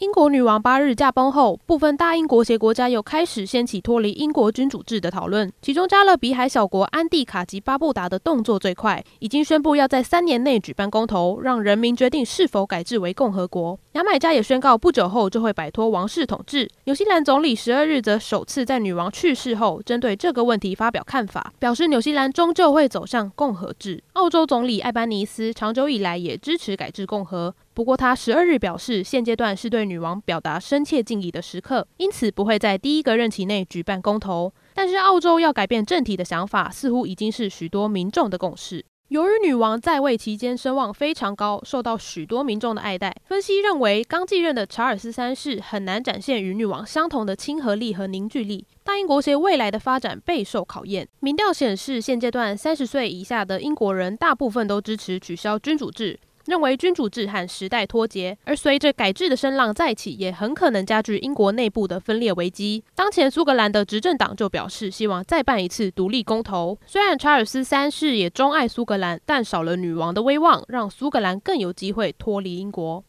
[0.00, 5.52] 英国女王八日驾崩后，部分大英国协国家又开始掀起脱离英国君主制的讨论。
[5.60, 13.78] 其中，加勒比海小国安蒂卡及巴布达的动作最快，已经宣布要在三年内举办公投，让人民决定是否改制为共和国。
[13.92, 16.66] 牙买加也宣告不久后就会摆脱王室统治。
[16.84, 24.02] 纽西兰总理十二日则首次在女王去世后，针对这个问题发表看法，表示纽西兰终究会走向共和制。
[24.14, 34.52] 澳洲总理艾班尼斯长久以来也支持改制共和，不过他十二日表示，现阶段是对女王表达深切敬意的时刻，因此不会在第一个任期内举办公投。
[34.74, 38.84] 但是，澳洲要改变政体的想法，似乎已经是许多民众的共识。
[39.08, 48.66] 由于女王在位期间声望非常高，受到许多民众的爱戴，分析认为刚继任的查尔斯三世很难展现与女王相同的亲和力和凝聚力。
[48.84, 51.08] 大英国协未来的发展备受考验。
[51.20, 56.20] 民调显示，现阶段三十岁以下的英国人大部分都支持取消君主制。
[56.50, 62.82] 认为君主制和时代脱节，而随着改制的声浪再起，也很可能加剧英国内部的分裂危机。
[62.96, 66.76] 当前苏格兰的执政党就表示，希望再办一次独立公投。
[66.84, 73.04] 虽然查尔斯三世也钟爱苏格兰，但少了女王的威望，让苏格兰更有机会脱离英国。